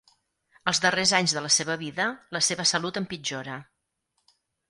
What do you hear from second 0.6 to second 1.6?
Els darrers anys de la